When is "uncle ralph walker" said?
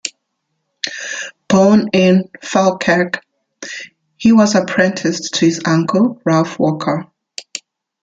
5.63-7.05